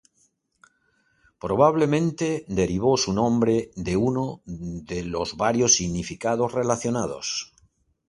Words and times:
Probablemente 1.39 2.43
derivó 2.47 2.97
su 2.97 3.13
nombre 3.13 3.69
de 3.75 3.95
uno 3.97 4.41
de 4.47 5.03
los 5.03 5.37
varios 5.37 5.73
significados 5.75 6.53
relacionados. 6.53 7.53